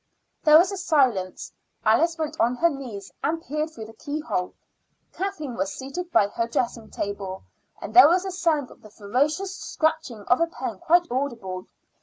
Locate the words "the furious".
8.81-9.55